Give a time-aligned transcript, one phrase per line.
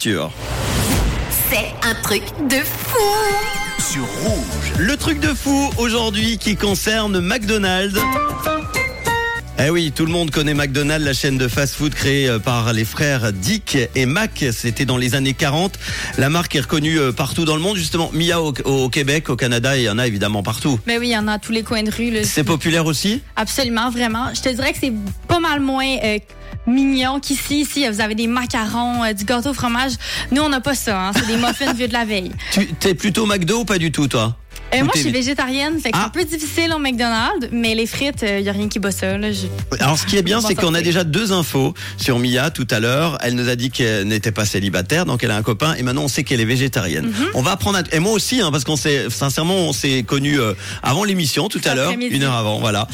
[0.00, 2.98] C'est un truc de fou
[3.80, 4.72] sur rouge.
[4.78, 7.98] Le truc de fou aujourd'hui qui concerne McDonald's.
[9.58, 12.84] Eh oui, tout le monde connaît McDonald's, la chaîne de fast-food créée euh, par les
[12.84, 14.44] frères Dick et Mac.
[14.52, 15.76] C'était dans les années 40.
[16.16, 17.76] La marque est reconnue euh, partout dans le monde.
[17.76, 20.78] Justement, Mia au, au Québec, au Canada, il y en a évidemment partout.
[20.86, 22.22] Mais oui, il y en a à tous les coins de rue.
[22.22, 23.20] C'est populaire aussi?
[23.34, 24.32] Absolument, vraiment.
[24.32, 24.92] Je te dirais que c'est
[25.26, 26.20] pas mal moins euh,
[26.68, 27.60] mignon qu'ici.
[27.62, 29.92] Ici, vous avez des macarons, euh, du gâteau au fromage.
[30.30, 31.08] Nous, on n'a pas ça.
[31.08, 31.10] hein.
[31.14, 32.32] C'est des muffins vieux de la veille.
[32.52, 34.36] Tu t'es plutôt McDo ou pas du tout, toi?
[34.74, 36.10] Euh, moi, je suis végétarienne, fait que Ah.
[36.12, 38.90] c'est un peu difficile au McDonald's, mais les frites, il n'y a rien qui bat
[38.90, 39.16] ça.
[39.16, 39.32] Là.
[39.32, 39.46] Je-
[39.82, 42.78] Alors, ce qui est bien, c'est qu'on a déjà deux infos sur Mia tout à
[42.78, 43.16] l'heure.
[43.22, 46.02] Elle nous a dit qu'elle n'était pas célibataire, donc elle a un copain, et maintenant
[46.02, 47.06] on sait qu'elle est végétarienne.
[47.06, 47.28] Mhm.
[47.34, 47.82] On va apprendre, à...
[47.96, 51.60] et moi aussi, hein, parce qu'on s'est, sincèrement, on s'est connus euh, avant l'émission, tout
[51.64, 52.88] à l'heure, une heure avant, voilà.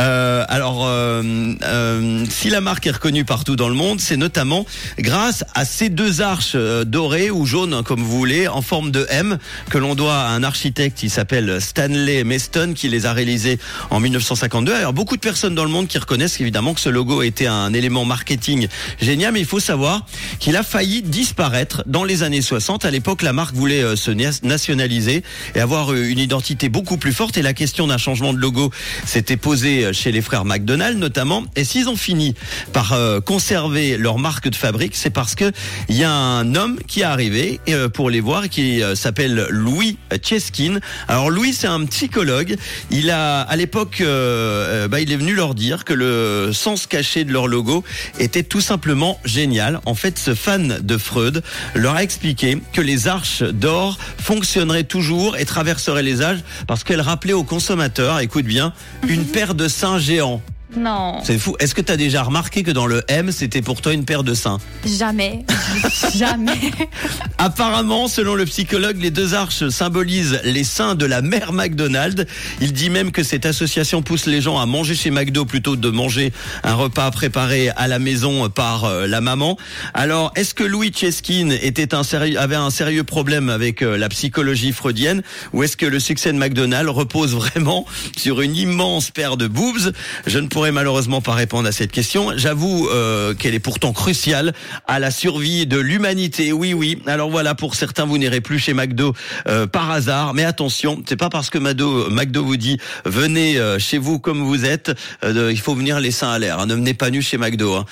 [0.00, 1.22] Euh, alors, euh,
[1.62, 4.66] euh, si la marque est reconnue partout dans le monde, c'est notamment
[4.98, 8.90] grâce à ces deux arches euh, dorées ou jaunes, hein, comme vous voulez, en forme
[8.90, 9.38] de M,
[9.70, 11.19] que l'on doit à un architecte qui s'appelle
[11.60, 13.58] Stanley Meston, qui les a réalisés
[13.90, 14.72] en 1952.
[14.74, 17.72] Alors, beaucoup de personnes dans le monde qui reconnaissent évidemment que ce logo été un
[17.72, 18.68] élément marketing
[19.00, 20.06] génial, mais il faut savoir
[20.38, 22.84] qu'il a failli disparaître dans les années 60.
[22.84, 25.22] À l'époque, la marque voulait euh, se na- nationaliser
[25.54, 27.36] et avoir euh, une identité beaucoup plus forte.
[27.36, 28.70] Et la question d'un changement de logo
[29.04, 31.44] s'était posée euh, chez les frères McDonald notamment.
[31.56, 32.34] Et s'ils ont fini
[32.72, 35.52] par conserver leur marque de fabrique, c'est parce que
[35.88, 37.60] il y a un homme qui est arrivé
[37.94, 40.78] pour les voir qui s'appelle Louis Cheskin.
[41.10, 42.54] Alors Louis, c'est un psychologue.
[42.92, 46.86] Il a à l'époque, euh, euh, bah, il est venu leur dire que le sens
[46.86, 47.82] caché de leur logo
[48.20, 49.80] était tout simplement génial.
[49.86, 51.42] En fait, ce fan de Freud
[51.74, 57.00] leur a expliqué que les arches d'or fonctionneraient toujours et traverseraient les âges parce qu'elles
[57.00, 58.72] rappelaient aux consommateurs, écoute bien,
[59.08, 60.40] une paire de seins géants.
[60.76, 61.56] Non, C'est fou.
[61.58, 64.22] Est-ce que tu as déjà remarqué que dans le M, c'était pour toi une paire
[64.22, 65.44] de seins jamais.
[66.16, 66.58] jamais.
[67.38, 72.26] Apparemment, selon le psychologue, les deux arches symbolisent les seins de la mère McDonald.
[72.60, 75.80] Il dit même que cette association pousse les gens à manger chez McDo plutôt que
[75.80, 76.32] de manger
[76.64, 79.56] un repas préparé à la maison par euh, la maman.
[79.94, 84.08] Alors, est-ce que Louis Cheskin était un sérieux, avait un sérieux problème avec euh, la
[84.08, 85.22] psychologie freudienne
[85.52, 87.86] ou est-ce que le succès de McDonald's repose vraiment
[88.16, 89.92] sur une immense paire de boobs?
[90.26, 92.32] Je ne pourrais malheureusement pas répondre à cette question.
[92.36, 94.52] J'avoue euh, qu'elle est pourtant cruciale
[94.86, 96.52] à la survie de l'humanité.
[96.52, 97.00] Oui, oui.
[97.06, 99.14] Alors voilà, pour certains, vous n'irez plus chez McDo
[99.48, 103.78] euh, par hasard, mais attention, c'est pas parce que McDo, McDo vous dit venez euh,
[103.78, 104.92] chez vous comme vous êtes,
[105.24, 106.58] euh, il faut venir les seins à l'air.
[106.60, 106.66] hein.
[106.66, 107.74] Ne venez pas nu chez McDo.
[107.74, 107.86] hein.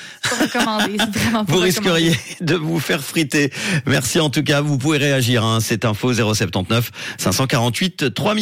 [0.52, 0.78] Vraiment
[1.48, 3.50] Vous risqueriez de vous faire friter.
[3.86, 4.60] Merci en tout cas.
[4.60, 5.44] Vous pouvez réagir.
[5.44, 5.58] Hein.
[5.62, 8.28] C'est info 079 548 3000.